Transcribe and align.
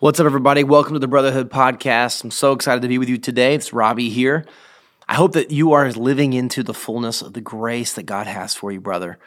What's 0.00 0.20
up, 0.20 0.26
everybody? 0.26 0.62
Welcome 0.62 0.92
to 0.92 1.00
the 1.00 1.08
Brotherhood 1.08 1.50
Podcast. 1.50 2.22
I'm 2.22 2.30
so 2.30 2.52
excited 2.52 2.82
to 2.82 2.88
be 2.88 2.98
with 2.98 3.08
you 3.08 3.18
today. 3.18 3.56
It's 3.56 3.72
Robby 3.72 4.10
here. 4.10 4.44
I 5.08 5.16
hope 5.16 5.32
that 5.32 5.50
you 5.50 5.72
are 5.72 5.90
living 5.90 6.34
into 6.34 6.62
the 6.62 6.72
fullness 6.72 7.20
of 7.20 7.32
the 7.32 7.40
grace 7.40 7.94
that 7.94 8.04
God 8.04 8.28
has 8.28 8.54
for 8.54 8.70
you, 8.70 8.80
brother. 8.80 9.18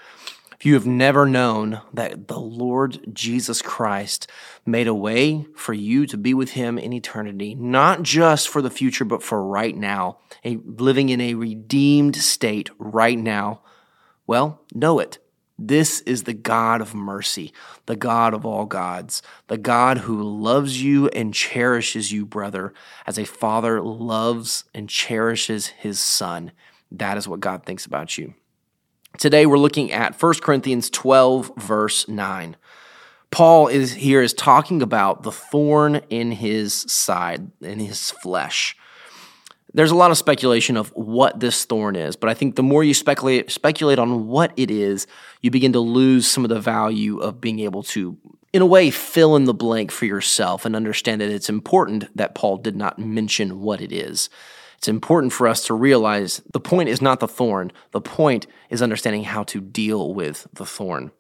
If 0.54 0.66
you 0.66 0.76
have 0.76 0.86
never 0.86 1.26
known 1.26 1.82
that 1.94 2.30
the 2.30 2.40
Lord 2.40 3.02
Jesus 3.12 3.62
Christ 3.62 4.30
made 4.66 4.88
a 4.88 4.94
way 4.94 5.46
for 5.58 5.74
you 5.74 6.06
to 6.08 6.16
be 6.16 6.34
with 6.34 6.52
Him 6.52 6.78
in 6.78 6.94
eternity, 6.94 7.54
not 7.54 8.02
just 8.02 8.48
for 8.48 8.62
the 8.62 8.70
future, 8.70 9.04
but 9.04 9.22
for 9.22 9.46
right 9.46 9.76
now, 9.76 10.20
living 10.46 11.10
in 11.10 11.20
a 11.20 11.34
redeemed 11.34 12.16
state 12.16 12.70
right 12.80 13.20
now, 13.20 13.60
well, 14.26 14.62
know 14.74 15.00
it. 15.00 15.18
This 15.64 16.02
is 16.02 16.24
the 16.24 16.34
God 16.34 16.82
of 16.82 16.96
mercy, 16.96 17.54
the 17.86 17.96
God 17.96 18.34
of 18.34 18.48
all 18.48 18.66
gods, 18.66 19.22
the 19.46 19.60
God 19.60 20.00
who 20.00 20.24
loves 20.24 20.82
you 20.82 21.08
and 21.10 21.36
cherishes 21.36 22.12
you, 22.12 22.26
brother, 22.26 22.74
as 23.06 23.20
a 23.20 23.26
father 23.26 23.80
loves 23.80 24.64
and 24.74 24.90
cherishes 24.90 25.68
his 25.68 26.00
son. 26.00 26.52
That 26.92 27.16
is 27.16 27.28
what 27.28 27.42
God 27.42 27.64
thinks 27.64 27.86
about 27.86 28.18
you. 28.18 28.34
Today 29.20 29.46
we're 29.46 29.60
looking 29.60 29.92
at 29.92 30.20
1 30.20 30.34
Corinthians 30.42 30.90
12, 30.90 31.52
verse 31.58 32.08
9. 32.08 32.56
Paul 33.30 33.68
is 33.68 33.94
here 33.94 34.24
is 34.24 34.34
talking 34.34 34.82
about 34.82 35.22
the 35.22 35.32
thorn 35.32 36.02
in 36.10 36.32
his 36.32 36.74
side, 36.74 37.52
in 37.62 37.78
his 37.78 38.10
flesh 38.10 38.76
there's 39.74 39.92
a 39.92 39.96
lot 39.96 40.12
of 40.12 40.18
speculation 40.18 40.78
of 40.78 40.90
what 40.90 41.40
this 41.40 41.66
thorn 41.66 41.96
is, 41.96 42.16
but 42.16 42.30
I 42.30 42.34
think 42.34 42.56
the 42.56 42.64
more 42.64 42.84
you 42.84 42.94
speculate 42.94 43.52
speculate 43.52 44.00
on 44.00 44.28
what 44.28 44.52
it 44.58 44.70
is, 44.70 45.08
you 45.42 45.52
begin 45.52 45.74
to 45.74 45.80
lose 45.80 46.28
some 46.28 46.44
of 46.44 46.50
the 46.50 46.60
value 46.60 47.20
of 47.20 47.40
being 47.42 47.60
able 47.60 47.84
to 47.84 48.18
in 48.54 48.62
a 48.62 48.66
way 48.66 48.92
fill 48.92 49.36
in 49.36 49.46
the 49.46 49.54
blank 49.54 49.92
for 49.92 50.06
yourself 50.06 50.66
and 50.66 50.76
understand 50.76 51.22
that 51.22 51.30
it's 51.30 51.50
important 51.50 52.16
that 52.16 52.36
Paul 52.36 52.58
did 52.58 52.76
not 52.76 53.00
mention 53.00 53.62
what 53.62 53.82
it 53.82 53.92
is. 53.92 54.30
It's 54.78 54.88
important 54.88 55.32
for 55.32 55.48
us 55.48 55.66
to 55.68 55.74
realize 55.74 56.42
the 56.52 56.60
point 56.60 56.90
is 56.90 57.02
not 57.02 57.20
the 57.20 57.28
thorn. 57.28 57.72
The 57.92 58.02
point 58.02 58.48
is 58.70 58.82
understanding 58.82 59.24
how 59.24 59.44
to 59.44 59.62
deal 59.62 60.14
with 60.14 60.48
the 60.54 60.66
thorn. 60.66 61.12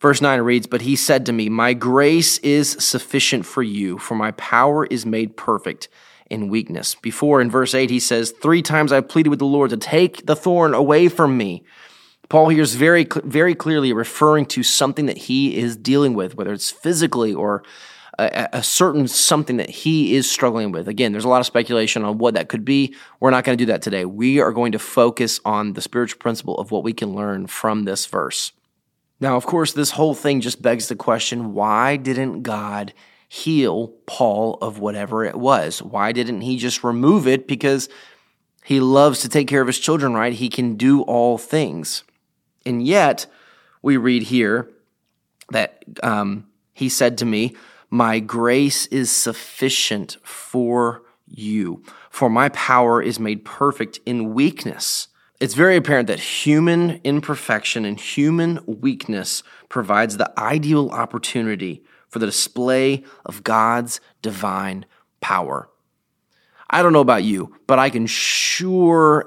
Verse 0.00 0.20
9 0.20 0.40
reads, 0.42 0.66
But 0.66 0.82
he 0.82 0.96
said 0.96 1.26
to 1.26 1.32
me, 1.32 1.48
My 1.48 1.72
grace 1.72 2.38
is 2.38 2.70
sufficient 2.70 3.46
for 3.46 3.62
you, 3.62 3.98
for 3.98 4.14
my 4.14 4.30
power 4.32 4.86
is 4.86 5.04
made 5.04 5.36
perfect 5.36 5.88
in 6.30 6.48
weakness. 6.48 6.94
Before 6.94 7.40
in 7.40 7.50
verse 7.50 7.74
8, 7.74 7.90
he 7.90 8.00
says, 8.00 8.30
Three 8.30 8.62
times 8.62 8.92
I 8.92 9.00
pleaded 9.00 9.28
with 9.28 9.40
the 9.40 9.44
Lord 9.44 9.70
to 9.70 9.76
take 9.76 10.24
the 10.26 10.36
thorn 10.36 10.72
away 10.72 11.08
from 11.08 11.36
me. 11.36 11.64
Paul 12.28 12.48
here 12.48 12.62
is 12.62 12.76
very, 12.76 13.06
very 13.24 13.54
clearly 13.56 13.92
referring 13.92 14.46
to 14.46 14.62
something 14.62 15.06
that 15.06 15.18
he 15.18 15.56
is 15.58 15.76
dealing 15.76 16.14
with, 16.14 16.36
whether 16.36 16.52
it's 16.52 16.70
physically 16.70 17.34
or 17.34 17.64
a, 18.20 18.48
a, 18.52 18.62
certain 18.62 19.08
something 19.08 19.56
that 19.56 19.70
he 19.70 20.14
is 20.14 20.30
struggling 20.30 20.72
with. 20.72 20.86
Again, 20.86 21.12
there's 21.12 21.24
a 21.24 21.28
lot 21.28 21.40
of 21.40 21.46
speculation 21.46 22.04
on 22.04 22.18
what 22.18 22.34
that 22.34 22.48
could 22.48 22.64
be. 22.64 22.94
We're 23.18 23.30
not 23.30 23.44
going 23.44 23.58
to 23.58 23.62
do 23.64 23.72
that 23.72 23.82
today. 23.82 24.04
We 24.04 24.40
are 24.40 24.52
going 24.52 24.72
to 24.72 24.78
focus 24.78 25.40
on 25.44 25.72
the 25.72 25.80
spiritual 25.80 26.18
principle 26.18 26.56
of 26.58 26.70
what 26.70 26.84
we 26.84 26.92
can 26.92 27.14
learn 27.14 27.46
from 27.46 27.84
this 27.84 28.06
verse. 28.06 28.52
Now, 29.20 29.36
of 29.36 29.44
course, 29.46 29.72
this 29.72 29.90
whole 29.90 30.14
thing 30.14 30.40
just 30.40 30.62
begs 30.62 30.88
the 30.88 30.96
question 30.96 31.52
why 31.52 31.96
didn't 31.96 32.42
God 32.42 32.92
heal 33.32 33.94
Paul 34.06 34.58
of 34.60 34.80
whatever 34.80 35.24
it 35.24 35.36
was. 35.36 35.80
Why 35.80 36.10
didn't 36.10 36.40
he 36.40 36.56
just 36.56 36.82
remove 36.82 37.28
it? 37.28 37.46
Because 37.46 37.88
he 38.64 38.80
loves 38.80 39.20
to 39.20 39.28
take 39.28 39.46
care 39.46 39.60
of 39.60 39.68
his 39.68 39.78
children, 39.78 40.14
right? 40.14 40.32
He 40.32 40.48
can 40.48 40.74
do 40.74 41.02
all 41.02 41.38
things. 41.38 42.02
And 42.66 42.84
yet, 42.84 43.26
we 43.82 43.96
read 43.96 44.24
here 44.24 44.68
that 45.52 45.84
um, 46.02 46.48
he 46.72 46.88
said 46.88 47.16
to 47.18 47.24
me, 47.24 47.54
My 47.88 48.18
grace 48.18 48.86
is 48.86 49.12
sufficient 49.12 50.16
for 50.24 51.02
you, 51.28 51.84
for 52.10 52.28
my 52.28 52.48
power 52.48 53.00
is 53.00 53.20
made 53.20 53.44
perfect 53.44 54.00
in 54.04 54.34
weakness. 54.34 55.06
It's 55.40 55.54
very 55.54 55.76
apparent 55.76 56.08
that 56.08 56.20
human 56.20 57.00
imperfection 57.02 57.86
and 57.86 57.98
human 57.98 58.60
weakness 58.66 59.42
provides 59.70 60.18
the 60.18 60.30
ideal 60.38 60.90
opportunity 60.90 61.82
for 62.08 62.18
the 62.18 62.26
display 62.26 63.04
of 63.24 63.42
God's 63.42 64.02
divine 64.20 64.84
power. 65.22 65.70
I 66.68 66.82
don't 66.82 66.92
know 66.92 67.00
about 67.00 67.24
you, 67.24 67.56
but 67.66 67.78
I 67.78 67.88
can 67.88 68.06
sure, 68.06 69.26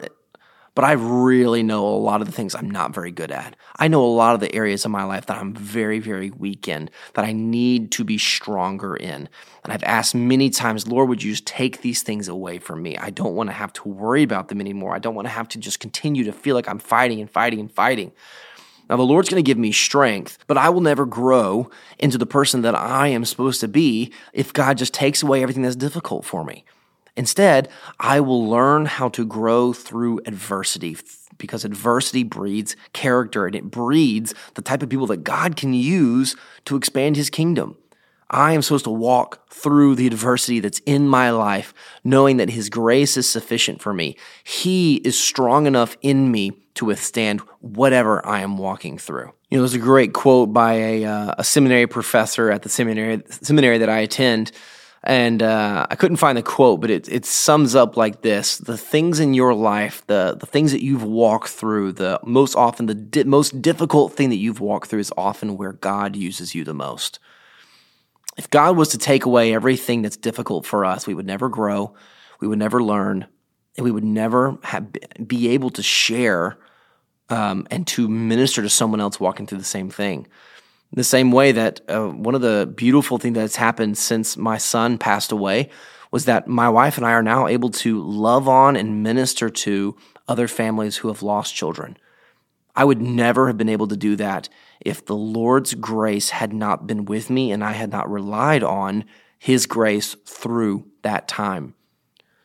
but 0.76 0.84
I 0.84 0.94
really 0.94 1.62
know 1.62 1.86
a 1.88 1.98
lot 1.98 2.22
of 2.22 2.28
the 2.28 2.34
things 2.34 2.56
I'm 2.56 2.70
not 2.70 2.94
very 2.94 3.12
good 3.12 3.32
at. 3.32 3.56
I 3.78 3.88
know 3.88 4.04
a 4.04 4.08
lot 4.08 4.34
of 4.34 4.40
the 4.40 4.54
areas 4.56 4.86
of 4.86 4.92
my 4.92 5.04
life 5.04 5.28
that 5.28 5.38
I'm 5.38 5.54
very, 5.54 6.00
very 6.00 6.32
weak 6.32 6.68
in, 6.68 6.90
that 7.14 7.26
I 7.26 7.32
need 7.32 7.92
to 7.92 8.04
be 8.04 8.18
stronger 8.18 8.96
in. 8.96 9.30
And 9.64 9.74
I've 9.74 9.84
asked 9.84 10.16
many 10.16 10.50
times, 10.50 10.88
Lord, 10.88 11.10
would 11.10 11.22
you 11.22 11.32
just 11.32 11.46
take 11.46 11.82
these 11.82 12.02
things 12.02 12.28
away 12.28 12.58
from 12.58 12.82
me? 12.82 12.98
I 12.98 13.12
don't 13.12 13.36
want 13.36 13.50
to 13.50 13.54
have 13.54 13.74
to 13.74 13.88
worry 13.88 14.24
about 14.24 14.48
them 14.48 14.60
anymore. 14.60 14.96
I 14.96 15.00
don't 15.00 15.16
want 15.16 15.28
to 15.28 15.34
have 15.34 15.48
to 15.50 15.60
just 15.60 15.80
continue 15.80 16.24
to 16.24 16.34
feel 16.34 16.56
like 16.56 16.68
I'm 16.68 16.80
fighting 16.80 17.22
and 17.22 17.30
fighting 17.30 17.60
and 17.60 17.72
fighting. 17.72 18.12
Now, 18.90 18.98
the 18.98 19.04
Lord's 19.04 19.30
going 19.30 19.44
to 19.44 19.48
give 19.48 19.58
me 19.58 19.72
strength, 19.72 20.38
but 20.48 20.58
I 20.58 20.70
will 20.70 20.82
never 20.82 21.06
grow 21.06 21.70
into 22.00 22.18
the 22.18 22.26
person 22.26 22.64
that 22.64 22.76
I 22.76 23.08
am 23.08 23.26
supposed 23.26 23.62
to 23.62 23.68
be 23.68 24.12
if 24.34 24.52
God 24.52 24.78
just 24.78 24.94
takes 24.94 25.24
away 25.24 25.42
everything 25.42 25.64
that's 25.64 25.76
difficult 25.76 26.26
for 26.26 26.44
me. 26.44 26.66
Instead, 27.16 27.70
I 28.00 28.20
will 28.20 28.48
learn 28.48 28.86
how 28.86 29.10
to 29.10 29.26
grow 29.26 29.74
through 29.74 30.22
adversity 30.26 30.98
because 31.38 31.66
adversity 31.66 32.24
breeds 32.24 32.76
character 32.94 33.46
and 33.46 33.56
it 33.56 33.72
breeds 33.72 34.34
the 34.56 34.62
type 34.62 34.84
of 34.84 34.90
people 34.90 35.08
that 35.08 35.24
God 35.24 35.56
can 35.56 35.74
use 35.74 36.36
to 36.66 36.76
expand 36.76 37.16
his 37.16 37.30
kingdom. 37.30 37.78
I 38.34 38.54
am 38.54 38.64
supposed 38.64 38.86
to 38.86 38.92
walk 38.92 39.48
through 39.52 39.94
the 39.94 40.08
adversity 40.08 40.60
that's 40.60 40.80
in 40.80 41.08
my 41.08 41.30
life, 41.30 41.72
knowing 42.04 42.38
that 42.38 42.50
His 42.50 42.68
grace 42.68 43.16
is 43.16 43.30
sufficient 43.30 43.80
for 43.80 43.94
me. 43.94 44.18
He 44.44 44.96
is 44.96 45.20
strong 45.20 45.68
enough 45.68 45.96
in 46.02 46.32
me 46.32 46.52
to 46.74 46.86
withstand 46.86 47.42
whatever 47.60 48.26
I 48.26 48.42
am 48.42 48.58
walking 48.58 48.98
through. 48.98 49.32
You 49.52 49.58
know, 49.58 49.62
there's 49.62 49.76
a 49.76 49.80
great 49.80 50.14
quote 50.14 50.52
by 50.52 50.74
a, 50.74 51.06
uh, 51.06 51.36
a 51.38 51.44
seminary 51.44 51.86
professor 51.86 52.50
at 52.50 52.64
the 52.64 52.70
seminary 52.70 53.22
seminary 53.30 53.78
that 53.78 53.90
I 53.90 54.00
attend, 54.00 54.52
and 55.04 55.44
uh, 55.44 55.86
I 55.90 55.96
couldn't 55.96 56.18
find 56.18 56.38
the 56.38 56.44
quote, 56.44 56.82
but 56.82 56.90
it 56.90 57.10
it 57.10 57.26
sums 57.26 57.76
up 57.76 57.98
like 57.98 58.22
this: 58.22 58.58
the 58.58 58.78
things 58.78 59.20
in 59.20 59.34
your 59.34 59.54
life, 59.54 60.04
the 60.08 60.36
the 60.40 60.46
things 60.46 60.72
that 60.72 60.84
you've 60.84 61.04
walked 61.04 61.50
through, 61.50 61.94
the 61.94 62.20
most 62.24 62.56
often 62.56 62.86
the 62.86 62.96
di- 62.96 63.24
most 63.24 63.62
difficult 63.62 64.14
thing 64.14 64.30
that 64.30 64.38
you've 64.38 64.60
walked 64.60 64.90
through 64.90 65.00
is 65.00 65.14
often 65.18 65.58
where 65.58 65.74
God 65.74 66.16
uses 66.16 66.56
you 66.56 66.64
the 66.64 66.74
most 66.74 67.20
if 68.38 68.50
God 68.50 68.78
was 68.78 68.90
to 68.90 68.98
take 68.98 69.26
away 69.26 69.54
everything 69.54 70.02
that's 70.02 70.18
difficult 70.18 70.66
for 70.66 70.86
us, 70.86 71.06
we 71.06 71.14
would 71.14 71.26
never 71.26 71.50
grow, 71.50 71.94
we 72.40 72.48
would 72.48 72.60
never 72.60 72.82
learn, 72.82 73.28
and 73.78 73.84
we 73.84 73.92
would 73.92 74.04
never 74.04 74.58
have, 74.64 74.88
be 75.26 75.50
able 75.50 75.70
to 75.72 75.84
share 75.84 76.58
um, 77.30 77.68
and 77.72 77.86
to 77.88 78.08
minister 78.08 78.62
to 78.62 78.70
someone 78.70 79.00
else 79.00 79.20
walking 79.20 79.46
through 79.46 79.60
the 79.60 79.64
same 79.64 79.90
thing. 79.90 80.28
The 80.94 81.04
same 81.04 81.32
way 81.32 81.52
that 81.52 81.82
uh, 81.90 82.08
one 82.08 82.36
of 82.36 82.42
the 82.42 82.72
beautiful 82.76 83.18
things 83.18 83.36
that's 83.36 83.56
happened 83.56 83.98
since 83.98 84.38
my 84.38 84.58
son 84.60 85.00
passed 85.00 85.32
away 85.32 85.70
was 86.12 86.26
that 86.26 86.48
my 86.48 86.70
wife 86.70 86.98
and 86.98 87.06
I 87.06 87.14
are 87.14 87.24
now 87.24 87.48
able 87.48 87.72
to 87.72 88.00
love 88.00 88.48
on 88.48 88.76
and 88.76 89.02
minister 89.02 89.50
to 89.50 89.98
other 90.28 90.48
families 90.48 90.98
who 90.98 91.08
have 91.08 91.24
lost 91.24 91.56
children. 91.56 91.98
I 92.76 92.86
would 92.86 93.02
never 93.02 93.48
have 93.48 93.58
been 93.58 93.70
able 93.70 93.88
to 93.88 93.98
do 93.98 94.16
that 94.18 94.50
if 94.80 95.04
the 95.04 95.16
Lord's 95.16 95.74
grace 95.74 96.30
had 96.30 96.54
not 96.54 96.86
been 96.86 97.06
with 97.06 97.30
me 97.30 97.52
and 97.52 97.64
I 97.64 97.72
had 97.72 97.92
not 97.92 98.10
relied 98.10 98.64
on 98.64 99.06
His 99.40 99.66
grace 99.66 100.16
through 100.26 100.86
that 101.02 101.28
time. 101.28 101.74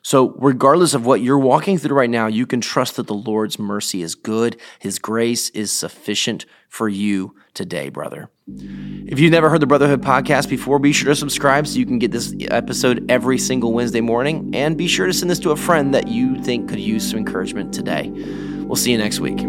So, 0.01 0.33
regardless 0.39 0.93
of 0.93 1.05
what 1.05 1.21
you're 1.21 1.37
walking 1.37 1.77
through 1.77 1.95
right 1.95 2.09
now, 2.09 2.27
you 2.27 2.47
can 2.47 2.61
trust 2.61 2.95
that 2.95 3.07
the 3.07 3.13
Lord's 3.13 3.59
mercy 3.59 4.01
is 4.01 4.15
good. 4.15 4.59
His 4.79 4.97
grace 4.97 5.49
is 5.49 5.71
sufficient 5.71 6.45
for 6.69 6.87
you 6.87 7.35
today, 7.53 7.89
brother. 7.89 8.31
If 9.07 9.19
you've 9.19 9.31
never 9.31 9.49
heard 9.49 9.59
the 9.59 9.67
Brotherhood 9.67 10.01
podcast 10.01 10.49
before, 10.49 10.77
be 10.77 10.93
sure 10.93 11.09
to 11.09 11.15
subscribe 11.15 11.65
so 11.65 11.79
you 11.79 11.85
can 11.85 11.97
get 11.97 12.11
this 12.11 12.35
episode 12.51 13.09
every 13.09 13.39
single 13.39 13.73
Wednesday 13.73 14.01
morning. 14.01 14.51
And 14.53 14.77
be 14.77 14.87
sure 14.87 15.07
to 15.07 15.13
send 15.13 15.31
this 15.31 15.39
to 15.39 15.51
a 15.51 15.55
friend 15.55 15.95
that 15.95 16.07
you 16.07 16.39
think 16.43 16.69
could 16.69 16.79
use 16.79 17.09
some 17.09 17.17
encouragement 17.17 17.73
today. 17.73 18.09
We'll 18.09 18.75
see 18.75 18.91
you 18.91 18.99
next 18.99 19.19
week. 19.19 19.39